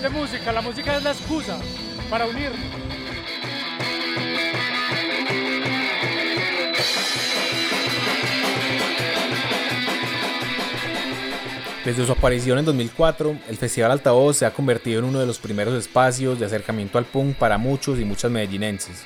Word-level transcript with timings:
De 0.00 0.08
Música. 0.08 0.52
La 0.52 0.62
música 0.62 0.96
es 0.96 1.02
la 1.02 1.10
excusa 1.10 1.58
para 2.08 2.24
unirnos. 2.24 2.58
Desde 11.84 12.06
su 12.06 12.12
aparición 12.12 12.58
en 12.58 12.64
2004, 12.64 13.36
el 13.50 13.56
Festival 13.58 13.90
Altavoz 13.90 14.38
se 14.38 14.46
ha 14.46 14.52
convertido 14.52 15.00
en 15.00 15.04
uno 15.04 15.20
de 15.20 15.26
los 15.26 15.38
primeros 15.38 15.74
espacios 15.74 16.40
de 16.40 16.46
acercamiento 16.46 16.96
al 16.96 17.04
punk 17.04 17.36
para 17.36 17.58
muchos 17.58 17.98
y 17.98 18.06
muchas 18.06 18.30
medellinenses, 18.30 19.04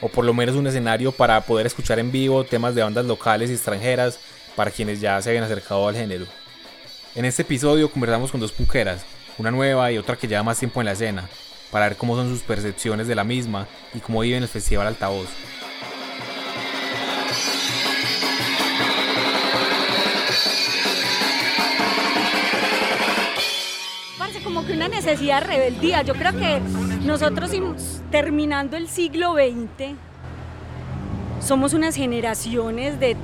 o 0.00 0.08
por 0.08 0.24
lo 0.24 0.32
menos 0.32 0.56
un 0.56 0.66
escenario 0.66 1.12
para 1.12 1.38
poder 1.42 1.66
escuchar 1.66 1.98
en 1.98 2.10
vivo 2.10 2.42
temas 2.44 2.74
de 2.74 2.82
bandas 2.82 3.04
locales 3.04 3.50
y 3.50 3.52
extranjeras 3.52 4.18
para 4.54 4.70
quienes 4.70 4.98
ya 4.98 5.20
se 5.20 5.28
habían 5.28 5.44
acercado 5.44 5.86
al 5.86 5.94
género. 5.94 6.24
En 7.14 7.26
este 7.26 7.42
episodio 7.42 7.90
conversamos 7.90 8.30
con 8.30 8.40
dos 8.40 8.52
punkeras, 8.52 9.04
una 9.38 9.50
nueva 9.50 9.92
y 9.92 9.98
otra 9.98 10.16
que 10.16 10.28
lleva 10.28 10.42
más 10.42 10.58
tiempo 10.58 10.80
en 10.80 10.86
la 10.86 10.92
escena, 10.92 11.28
para 11.70 11.88
ver 11.88 11.96
cómo 11.96 12.16
son 12.16 12.28
sus 12.28 12.42
percepciones 12.42 13.06
de 13.06 13.14
la 13.14 13.24
misma 13.24 13.66
y 13.94 14.00
cómo 14.00 14.20
viven 14.20 14.42
el 14.42 14.48
Festival 14.48 14.86
Altavoz. 14.86 15.28
como 24.46 24.64
que 24.64 24.74
una 24.74 24.86
necesidad 24.86 25.40
de 25.40 25.46
rebeldía. 25.48 26.02
Yo 26.02 26.14
creo 26.14 26.30
que 26.30 26.60
nosotros 27.04 27.50
terminando 28.12 28.76
el 28.76 28.88
siglo 28.88 29.34
XX 29.34 29.96
somos 31.40 31.74
unas 31.74 31.96
generaciones 31.96 33.00
de, 33.00 33.16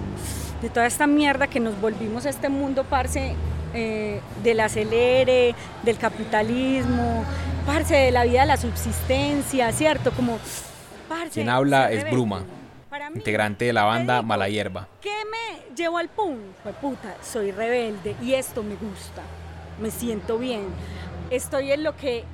de 0.61 0.70
toda 0.70 0.87
esta 0.87 1.06
mierda 1.06 1.47
que 1.47 1.61
nos 1.61 1.81
volvimos 1.81 2.27
a 2.27 2.31
este 2.31 2.48
mundo, 2.48 2.84
parce, 2.84 3.36
eh, 3.75 4.20
del 4.42 4.61
acelere, 4.61 5.55
del 5.83 5.98
capitalismo, 5.98 7.25
parce, 7.67 7.95
de 7.95 8.11
la 8.11 8.25
vida 8.25 8.42
de 8.42 8.47
la 8.47 8.56
subsistencia, 8.56 9.73
¿cierto? 9.73 10.11
Como, 10.12 10.39
parce, 11.09 11.31
Quien 11.31 11.48
habla 11.48 11.91
es 11.91 12.09
Bruma, 12.11 12.45
integrante 13.14 13.67
de 13.67 13.73
la 13.73 13.84
banda 13.84 14.23
Mala 14.23 14.48
Hierba. 14.48 14.89
¿Qué 15.01 15.11
me 15.31 15.75
llevó 15.75 15.98
al 15.98 16.09
pum? 16.09 16.37
Pues 16.62 16.75
puta, 16.77 17.17
soy 17.23 17.51
rebelde 17.51 18.17
y 18.23 18.34
esto 18.34 18.62
me 18.62 18.75
gusta, 18.75 19.23
me 19.81 19.91
siento 19.91 20.39
bien 20.39 20.67
estoy 21.36 21.73
en 21.73 21.83
lo 21.83 21.97
que 21.97 22.25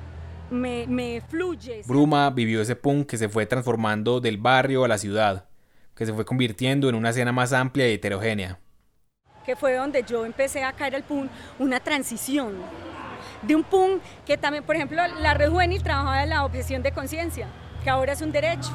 me, 0.49 0.85
me 0.87 1.21
fluye. 1.21 1.83
Bruma 1.85 2.29
vivió 2.29 2.61
ese 2.61 2.75
punk 2.75 3.07
que 3.07 3.17
se 3.17 3.29
fue 3.29 3.45
transformando 3.45 4.19
del 4.19 4.37
barrio 4.37 4.83
a 4.83 4.87
la 4.87 4.97
ciudad, 4.97 5.45
que 5.95 6.05
se 6.05 6.13
fue 6.13 6.25
convirtiendo 6.25 6.89
en 6.89 6.95
una 6.95 7.09
escena 7.09 7.31
más 7.31 7.53
amplia 7.53 7.89
y 7.89 7.93
heterogénea. 7.93 8.59
Que 9.45 9.55
fue 9.55 9.75
donde 9.75 10.03
yo 10.03 10.25
empecé 10.25 10.63
a 10.63 10.73
caer 10.73 10.95
el 10.95 11.03
punk, 11.03 11.29
una 11.57 11.79
transición 11.79 12.57
de 13.41 13.55
un 13.55 13.63
punk 13.63 14.01
que 14.25 14.37
también, 14.37 14.63
por 14.63 14.75
ejemplo, 14.75 15.01
la 15.19 15.33
Red 15.33 15.49
Juvenil 15.49 15.81
trabajaba 15.81 16.23
en 16.23 16.29
la 16.29 16.45
objeción 16.45 16.83
de 16.83 16.91
conciencia, 16.91 17.47
que 17.83 17.89
ahora 17.89 18.13
es 18.13 18.21
un 18.21 18.31
derecho. 18.31 18.71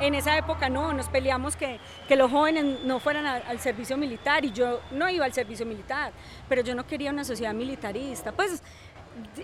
En 0.00 0.16
esa 0.16 0.36
época 0.36 0.68
no, 0.68 0.92
nos 0.92 1.08
peleamos 1.08 1.54
que, 1.54 1.78
que 2.08 2.16
los 2.16 2.28
jóvenes 2.30 2.80
no 2.84 2.98
fueran 2.98 3.24
al 3.26 3.60
servicio 3.60 3.96
militar 3.96 4.44
y 4.44 4.50
yo 4.50 4.80
no 4.90 5.08
iba 5.08 5.24
al 5.24 5.32
servicio 5.32 5.64
militar, 5.64 6.12
pero 6.48 6.62
yo 6.62 6.74
no 6.74 6.84
quería 6.84 7.12
una 7.12 7.24
sociedad 7.24 7.54
militarista. 7.54 8.32
Pues 8.32 8.60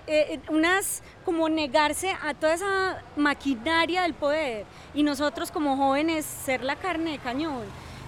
eh, 0.08 0.34
eh, 0.34 0.40
unas 0.48 1.02
como 1.24 1.48
negarse 1.48 2.16
a 2.24 2.34
toda 2.34 2.54
esa 2.54 3.02
maquinaria 3.14 4.02
del 4.02 4.14
poder 4.14 4.64
y 4.94 5.04
nosotros 5.04 5.52
como 5.52 5.76
jóvenes 5.76 6.26
ser 6.26 6.64
la 6.64 6.74
carne 6.74 7.12
de 7.12 7.18
cañón. 7.18 7.62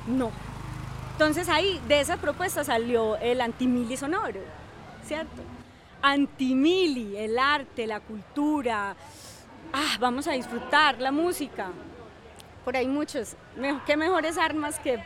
No. 0.08 0.32
Entonces 1.22 1.48
ahí 1.48 1.80
de 1.86 2.00
esa 2.00 2.16
propuesta 2.16 2.64
salió 2.64 3.16
el 3.18 3.40
antimili 3.40 3.96
sonoro, 3.96 4.40
¿cierto? 5.04 5.40
Antimili, 6.02 7.16
el 7.16 7.38
arte, 7.38 7.86
la 7.86 8.00
cultura. 8.00 8.96
Ah, 9.72 9.96
vamos 10.00 10.26
a 10.26 10.32
disfrutar 10.32 11.00
la 11.00 11.12
música. 11.12 11.68
Por 12.64 12.76
ahí 12.76 12.88
muchos. 12.88 13.36
¿Qué 13.86 13.96
mejores 13.96 14.36
armas 14.36 14.80
que, 14.80 15.00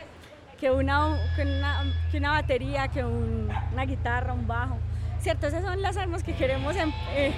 que, 0.59 0.71
una, 0.71 1.19
que, 1.35 2.17
una, 2.17 2.31
batería, 2.31 2.87
que 2.87 3.05
una 3.05 3.85
guitarra, 3.85 4.33
un 4.33 4.47
bajo? 4.47 4.79
¿cierto? 5.21 5.45
Esas 5.45 5.63
son 5.63 5.83
las 5.83 5.97
armas 5.97 6.23
que 6.23 6.33
queremos 6.33 6.75
em, 6.77 6.91
eh, 7.11 7.31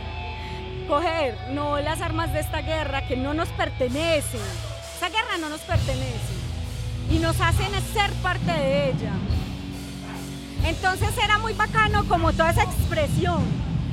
coger, 0.87 1.35
no 1.51 1.81
las 1.81 1.99
armas 1.99 2.31
de 2.31 2.39
esta 2.39 2.61
guerra 2.61 3.05
que 3.05 3.17
no 3.17 3.33
nos 3.33 3.49
pertenecen. 3.49 4.39
Esa 4.95 5.09
guerra 5.09 5.37
no 5.37 5.49
nos 5.49 5.59
pertenece 5.59 6.38
y 7.09 7.19
nos 7.19 7.39
hacen 7.41 7.71
ser 7.93 8.11
parte 8.21 8.51
de 8.51 8.89
ella. 8.89 9.11
Entonces 10.65 11.09
era 11.23 11.37
muy 11.39 11.53
bacano 11.53 12.05
como 12.07 12.31
toda 12.33 12.51
esa 12.51 12.63
expresión. 12.63 13.41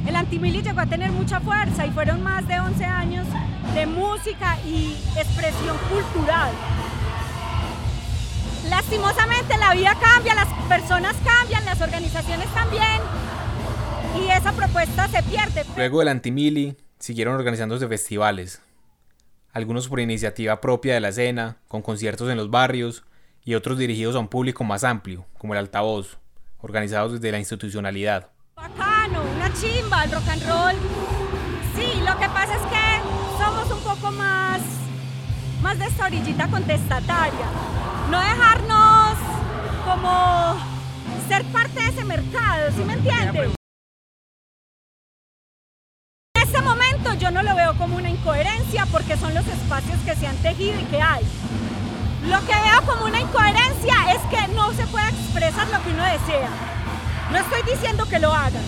El 0.07 0.17
antimili 0.17 0.63
llegó 0.63 0.81
a 0.81 0.87
tener 0.87 1.11
mucha 1.11 1.41
fuerza 1.41 1.87
y 1.87 1.91
fueron 1.91 2.23
más 2.23 2.47
de 2.47 2.61
11 2.61 2.85
años 2.85 3.27
de 3.75 3.87
música 3.87 4.59
y 4.67 4.97
expresión 5.17 5.77
cultural. 5.91 6.51
Lastimosamente 8.69 9.57
la 9.59 9.75
vida 9.75 9.97
cambia, 10.01 10.35
las 10.35 10.49
personas 10.69 11.15
cambian, 11.25 11.65
las 11.65 11.81
organizaciones 11.81 12.49
también 12.49 13.01
y 14.21 14.31
esa 14.31 14.53
propuesta 14.53 15.09
se 15.09 15.23
pierde. 15.23 15.65
Luego 15.77 16.01
del 16.01 16.09
Antimili 16.09 16.77
siguieron 16.99 17.35
organizándose 17.35 17.87
festivales, 17.87 18.61
algunos 19.57 19.89
por 19.89 20.01
iniciativa 20.01 20.61
propia 20.61 20.93
de 20.93 21.01
la 21.01 21.09
escena, 21.09 21.57
con 21.67 21.81
conciertos 21.81 22.29
en 22.29 22.37
los 22.37 22.51
barrios 22.51 23.05
y 23.43 23.55
otros 23.55 23.79
dirigidos 23.79 24.15
a 24.15 24.19
un 24.19 24.29
público 24.29 24.65
más 24.65 24.85
amplio, 24.85 25.25
como 25.39 25.55
el 25.55 25.61
altavoz, 25.61 26.19
organizados 26.61 27.13
desde 27.13 27.33
la 27.33 27.39
institucionalidad. 27.39 28.29
Bacano, 28.55 29.23
una 29.35 29.51
chimba, 29.55 30.05
el 30.05 30.13
rock 30.13 30.29
and 30.29 30.43
roll. 30.47 30.77
Sí, 31.75 32.01
lo 32.01 32.19
que 32.19 32.29
pasa 32.29 32.55
es 32.55 32.63
que 32.69 33.43
somos 33.43 33.71
un 33.71 33.81
poco 33.83 34.13
más, 34.13 34.61
más 35.63 35.79
de 35.79 35.87
esta 35.87 36.05
orillita 36.05 36.49
contestataria. 36.49 37.47
No 38.11 38.21
dejarnos 38.21 39.17
como 39.87 40.57
ser 41.29 41.43
parte 41.47 41.81
de 41.81 41.89
ese 41.89 42.05
mercado, 42.05 42.73
¿sí 42.77 42.85
me 42.85 42.93
entiendes? 42.93 43.57
Yo 47.15 47.31
no 47.31 47.43
lo 47.43 47.55
veo 47.55 47.75
como 47.75 47.97
una 47.97 48.11
incoherencia 48.11 48.87
porque 48.91 49.17
son 49.17 49.33
los 49.35 49.47
espacios 49.47 49.99
que 50.05 50.17
se 50.17 50.27
han 50.27 50.37
tejido 50.37 50.79
y 50.81 50.85
que 50.85 51.01
hay. 51.01 51.25
Lo 52.25 52.41
que 52.41 52.55
veo 52.55 52.83
como 52.85 53.05
una 53.07 53.21
incoherencia 53.21 53.95
es 54.13 54.21
que 54.31 54.53
no 54.55 54.73
se 54.73 54.87
puede 54.89 55.09
expresar 55.09 55.69
lo 55.69 55.83
que 55.83 55.91
uno 55.91 56.03
desea. 56.03 56.49
No 57.31 57.39
estoy 57.39 57.63
diciendo 57.73 58.07
que 58.07 58.19
lo 58.19 58.33
hagan, 58.33 58.63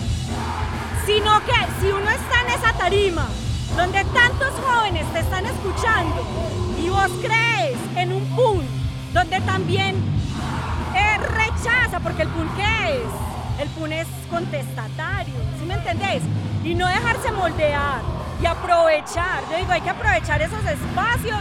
sino 1.05 1.39
que 1.45 1.53
si 1.79 1.91
uno 1.91 2.09
está 2.09 2.41
en 2.41 2.59
esa 2.59 2.73
tarima 2.73 3.27
donde 3.75 4.03
tantos 4.05 4.53
jóvenes 4.65 5.05
te 5.13 5.19
están 5.19 5.45
escuchando 5.45 6.25
y 6.81 6.89
vos 6.89 7.11
crees 7.21 7.77
en 7.95 8.13
un 8.13 8.23
PUN 8.35 8.65
donde 9.13 9.41
también 9.41 9.95
eh, 10.95 11.17
rechaza, 11.17 11.99
porque 11.99 12.23
el 12.23 12.29
PUN 12.29 12.49
qué 12.55 12.93
es? 12.93 13.61
El 13.61 13.69
PUN 13.69 13.91
es 13.91 14.07
contestatario, 14.29 15.35
¿sí 15.59 15.65
me 15.65 15.73
entendés? 15.75 16.21
Y 16.63 16.75
no 16.75 16.87
dejarse 16.87 17.31
moldear 17.31 18.18
y 18.41 18.45
aprovechar. 18.45 19.41
Yo 19.51 19.57
digo, 19.57 19.71
hay 19.71 19.81
que 19.81 19.89
aprovechar 19.89 20.41
esos 20.41 20.63
espacios 20.65 21.39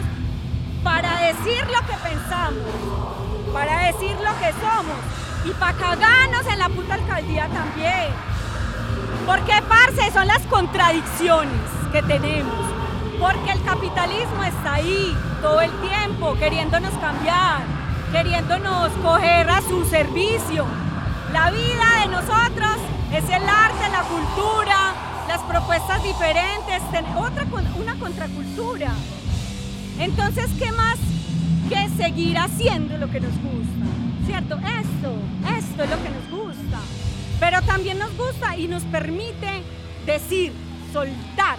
para 0.82 1.18
decir 1.18 1.64
lo 1.66 1.80
que 1.86 1.94
pensamos, 2.02 3.52
para 3.52 3.78
decir 3.86 4.16
lo 4.16 4.38
que 4.38 4.52
somos 4.60 4.96
y 5.44 5.50
para 5.52 5.72
cagarnos 5.74 6.46
en 6.46 6.58
la 6.58 6.68
puta 6.68 6.94
alcaldía 6.94 7.48
también. 7.48 8.08
Porque, 9.26 9.52
parce, 9.68 10.10
son 10.12 10.26
las 10.26 10.42
contradicciones 10.46 11.60
que 11.92 12.02
tenemos. 12.02 12.66
Porque 13.20 13.50
el 13.50 13.62
capitalismo 13.62 14.44
está 14.44 14.74
ahí 14.74 15.16
todo 15.42 15.60
el 15.60 15.70
tiempo 15.80 16.34
queriéndonos 16.38 16.92
cambiar, 16.94 17.62
queriéndonos 18.12 18.90
coger 19.02 19.50
a 19.50 19.60
su 19.60 19.84
servicio. 19.84 20.64
La 21.32 21.50
vida 21.50 22.00
de 22.00 22.08
nosotros 22.08 22.76
es 23.12 23.24
el 23.24 23.42
arte, 23.48 23.88
la 23.90 24.02
cultura, 24.02 24.94
las 25.28 25.42
propuestas 25.42 26.02
diferentes, 26.02 26.82
otra, 27.18 27.46
una 27.78 27.94
contracultura. 27.96 28.90
Entonces, 30.00 30.46
¿qué 30.58 30.72
más 30.72 30.96
que 31.68 31.88
seguir 32.02 32.38
haciendo 32.38 32.96
lo 32.96 33.10
que 33.10 33.20
nos 33.20 33.32
gusta? 33.32 33.86
¿Cierto? 34.24 34.56
Esto, 34.56 35.12
esto 35.58 35.84
es 35.84 35.90
lo 35.90 36.02
que 36.02 36.08
nos 36.08 36.30
gusta. 36.30 36.78
Pero 37.38 37.60
también 37.62 37.98
nos 37.98 38.16
gusta 38.16 38.56
y 38.56 38.68
nos 38.68 38.84
permite 38.84 39.62
decir, 40.06 40.54
soltar 40.94 41.58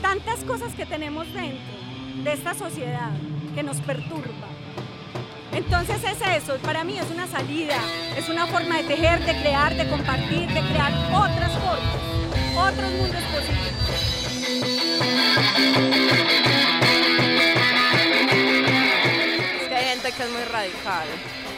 tantas 0.00 0.44
cosas 0.44 0.72
que 0.74 0.86
tenemos 0.86 1.26
dentro 1.34 1.74
de 2.22 2.32
esta 2.32 2.54
sociedad 2.54 3.10
que 3.56 3.64
nos 3.64 3.78
perturba. 3.78 4.48
Entonces 5.52 5.96
es 6.04 6.42
eso, 6.44 6.56
para 6.58 6.84
mí 6.84 6.96
es 6.96 7.10
una 7.10 7.26
salida, 7.26 7.76
es 8.16 8.28
una 8.28 8.46
forma 8.46 8.76
de 8.76 8.84
tejer, 8.84 9.18
de 9.24 9.32
crear, 9.40 9.74
de 9.74 9.88
compartir, 9.88 10.46
de 10.46 10.60
crear 10.60 10.92
otras 11.12 11.52
formas 11.54 12.09
otros 12.60 12.90
mundos 12.92 13.22
posibles. 13.22 13.72
Es 19.60 19.68
que 19.68 19.74
hay 19.74 19.84
gente 19.84 20.12
que 20.12 20.22
es 20.22 20.30
muy 20.30 20.44
radical, 20.44 21.06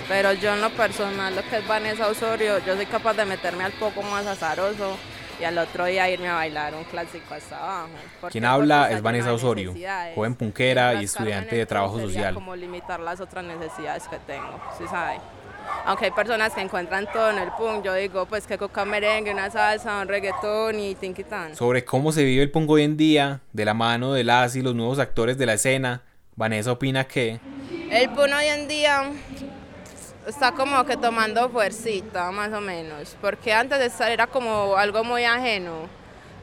pero 0.08 0.32
yo 0.34 0.54
en 0.54 0.60
lo 0.60 0.70
personal, 0.70 1.34
lo 1.34 1.42
que 1.48 1.56
es 1.58 1.66
Vanessa 1.66 2.08
Osorio, 2.08 2.58
yo 2.64 2.76
soy 2.76 2.86
capaz 2.86 3.14
de 3.14 3.24
meterme 3.24 3.64
al 3.64 3.72
poco 3.72 4.02
más 4.02 4.26
azaroso 4.26 4.96
y 5.40 5.44
al 5.44 5.58
otro 5.58 5.86
día 5.86 6.08
irme 6.08 6.28
a 6.28 6.34
bailar 6.34 6.74
un 6.74 6.84
clásico 6.84 7.34
hasta 7.34 7.58
abajo. 7.58 7.88
Quien 8.30 8.44
habla 8.44 8.90
es 8.90 9.02
Vanessa 9.02 9.32
Osorio, 9.32 9.74
joven 10.14 10.34
punquera 10.36 10.94
y 10.94 11.04
estudiante 11.04 11.56
de 11.56 11.66
trabajo 11.66 11.98
social. 11.98 12.34
como 12.34 12.54
limitar 12.54 13.00
las 13.00 13.20
otras 13.20 13.44
necesidades 13.44 14.06
que 14.08 14.18
tengo, 14.20 14.60
¿sí 14.78 14.84
sabe? 14.88 15.18
Aunque 15.84 16.06
hay 16.06 16.10
personas 16.12 16.52
que 16.54 16.60
encuentran 16.60 17.06
todo 17.12 17.30
en 17.30 17.38
el 17.38 17.50
punk, 17.52 17.84
yo 17.84 17.94
digo, 17.94 18.26
pues 18.26 18.46
que 18.46 18.56
coca 18.56 18.84
merengue, 18.84 19.32
una 19.32 19.50
salsa, 19.50 20.00
un 20.00 20.08
reggaetón 20.08 20.78
y 20.78 20.94
tinquitán. 20.94 21.56
Sobre 21.56 21.84
cómo 21.84 22.12
se 22.12 22.24
vive 22.24 22.42
el 22.42 22.50
punk 22.50 22.70
hoy 22.70 22.82
en 22.82 22.96
día, 22.96 23.40
de 23.52 23.64
la 23.64 23.74
mano 23.74 24.12
de 24.12 24.24
las 24.24 24.54
y 24.56 24.62
los 24.62 24.74
nuevos 24.74 24.98
actores 24.98 25.38
de 25.38 25.46
la 25.46 25.54
escena, 25.54 26.02
Vanessa 26.36 26.72
opina 26.72 27.04
que 27.04 27.40
El 27.90 28.08
punk 28.10 28.30
hoy 28.38 28.46
en 28.46 28.68
día 28.68 29.10
está 30.26 30.52
como 30.52 30.84
que 30.84 30.96
tomando 30.96 31.48
fuercita, 31.50 32.30
más 32.30 32.52
o 32.52 32.60
menos, 32.60 33.16
porque 33.20 33.52
antes 33.52 33.78
de 33.78 33.86
estar 33.86 34.10
era 34.10 34.26
como 34.26 34.76
algo 34.76 35.02
muy 35.04 35.24
ajeno, 35.24 35.88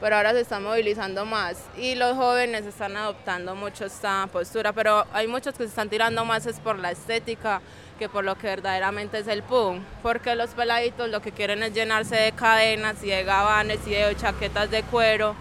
pero 0.00 0.16
ahora 0.16 0.32
se 0.32 0.40
está 0.40 0.60
movilizando 0.60 1.24
más 1.24 1.56
y 1.76 1.94
los 1.94 2.16
jóvenes 2.16 2.66
están 2.66 2.96
adoptando 2.96 3.54
mucho 3.54 3.86
esta 3.86 4.28
postura, 4.32 4.72
pero 4.72 5.06
hay 5.12 5.26
muchos 5.28 5.54
que 5.54 5.64
se 5.64 5.70
están 5.70 5.88
tirando 5.88 6.24
más 6.24 6.46
es 6.46 6.60
por 6.60 6.78
la 6.78 6.90
estética 6.90 7.60
que 8.00 8.08
por 8.08 8.24
lo 8.24 8.34
que 8.38 8.46
verdaderamente 8.46 9.18
es 9.18 9.28
el 9.28 9.42
punk, 9.42 9.82
porque 10.02 10.34
los 10.34 10.50
peladitos 10.52 11.10
lo 11.10 11.20
que 11.20 11.32
quieren 11.32 11.62
es 11.62 11.74
llenarse 11.74 12.16
de 12.16 12.32
cadenas 12.32 13.04
y 13.04 13.10
de 13.10 13.24
gabanes 13.24 13.86
y 13.86 13.90
de 13.90 14.16
chaquetas 14.16 14.70
de 14.70 14.82
cuero 14.84 15.36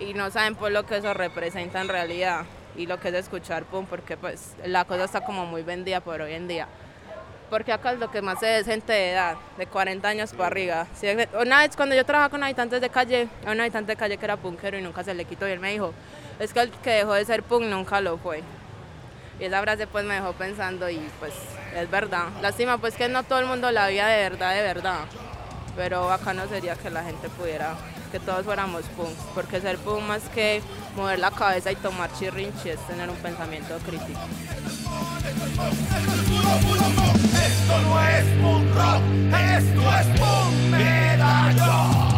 y 0.00 0.12
no 0.12 0.28
saben 0.28 0.56
por 0.56 0.72
lo 0.72 0.84
que 0.84 0.96
eso 0.96 1.14
representa 1.14 1.80
en 1.80 1.86
realidad 1.86 2.46
y 2.76 2.86
lo 2.86 2.98
que 2.98 3.10
es 3.10 3.14
escuchar 3.14 3.62
punk, 3.62 3.88
porque 3.88 4.16
pues 4.16 4.56
la 4.66 4.84
cosa 4.84 5.04
está 5.04 5.20
como 5.20 5.46
muy 5.46 5.62
vendida 5.62 6.00
por 6.00 6.20
hoy 6.20 6.32
en 6.32 6.48
día. 6.48 6.66
Porque 7.48 7.72
acá 7.72 7.92
lo 7.92 8.10
que 8.10 8.22
más 8.22 8.40
se 8.40 8.58
es 8.58 8.66
gente 8.66 8.92
de 8.92 9.12
edad, 9.12 9.36
de 9.56 9.66
40 9.66 10.08
años 10.08 10.32
para 10.32 10.46
arriba. 10.48 10.88
Una 11.40 11.60
vez 11.60 11.76
cuando 11.76 11.94
yo 11.94 12.04
trabajaba 12.04 12.30
con 12.30 12.42
habitantes 12.42 12.80
de 12.80 12.90
calle, 12.90 13.28
a 13.46 13.52
un 13.52 13.60
habitante 13.60 13.92
de 13.92 13.96
calle 13.96 14.18
que 14.18 14.24
era 14.24 14.36
punkero 14.36 14.76
y 14.76 14.82
nunca 14.82 15.04
se 15.04 15.14
le 15.14 15.26
quitó 15.26 15.46
y 15.46 15.52
él 15.52 15.60
me 15.60 15.70
dijo, 15.70 15.94
es 16.40 16.52
que 16.52 16.58
el 16.58 16.70
que 16.72 16.90
dejó 16.90 17.14
de 17.14 17.24
ser 17.24 17.44
punk 17.44 17.66
nunca 17.66 18.00
lo 18.00 18.18
fue. 18.18 18.42
Y 19.40 19.44
esa 19.44 19.62
frase 19.62 19.86
pues 19.86 20.04
me 20.04 20.14
dejó 20.14 20.34
pensando 20.34 20.90
y 20.90 21.00
pues 21.18 21.32
es 21.74 21.90
verdad. 21.90 22.26
Lástima 22.42 22.78
pues 22.78 22.94
que 22.94 23.08
no 23.08 23.22
todo 23.22 23.38
el 23.38 23.46
mundo 23.46 23.70
la 23.70 23.86
veía 23.86 24.06
de 24.06 24.28
verdad, 24.28 24.54
de 24.54 24.62
verdad. 24.62 25.00
Pero 25.76 26.12
acá 26.12 26.34
no 26.34 26.46
sería 26.46 26.76
que 26.76 26.90
la 26.90 27.02
gente 27.02 27.28
pudiera, 27.30 27.74
que 28.12 28.20
todos 28.20 28.44
fuéramos 28.44 28.82
punk. 28.96 29.16
Porque 29.34 29.60
ser 29.60 29.78
punk 29.78 30.02
más 30.02 30.22
que 30.34 30.62
mover 30.94 31.18
la 31.20 31.30
cabeza 31.30 31.72
y 31.72 31.76
tomar 31.76 32.10
chirrinchi 32.18 32.68
es 32.68 32.86
tener 32.86 33.08
un 33.08 33.16
pensamiento 33.16 33.78
crítico. 33.78 34.20
Esto 37.46 37.82
no 37.82 38.00
es 38.02 38.24
punk 38.42 38.74
rock, 38.74 39.02
esto 39.32 39.96
es 39.98 40.20
punk. 40.20 42.09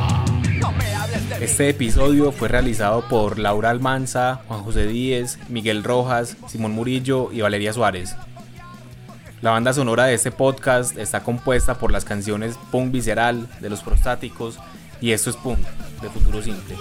Este 1.41 1.69
episodio 1.69 2.33
fue 2.33 2.49
realizado 2.49 3.09
por 3.09 3.39
Laura 3.39 3.71
Almanza, 3.71 4.41
Juan 4.49 4.63
José 4.63 4.87
Díez, 4.87 5.39
Miguel 5.49 5.85
Rojas, 5.85 6.37
Simón 6.49 6.73
Murillo 6.73 7.31
y 7.33 7.41
Valeria 7.41 7.73
Suárez. 7.73 8.17
La 9.41 9.51
banda 9.51 9.73
sonora 9.73 10.05
de 10.05 10.15
este 10.15 10.31
podcast 10.31 10.97
está 10.97 11.25
compuesta 11.25 11.79
por 11.79 11.91
las 11.91 12.05
canciones 12.05 12.57
Punk 12.71 12.93
Visceral 12.93 13.49
de 13.61 13.71
Los 13.71 13.83
Prostáticos 13.83 14.59
y 15.01 15.13
Esto 15.13 15.31
es 15.31 15.37
Punk 15.37 15.59
de 16.01 16.11
Futuro 16.11 16.43
Simple. 16.43 16.77